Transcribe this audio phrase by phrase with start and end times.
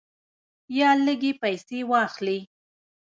[0.77, 2.39] یا لږې پیسې واخلې.